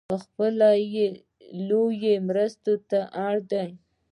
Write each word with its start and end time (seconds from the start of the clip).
پخپله 0.09 0.69
لویې 1.67 2.15
مرستې 2.27 2.73
ته 2.89 2.99
اړ 3.25 3.35
دی. 3.51 3.69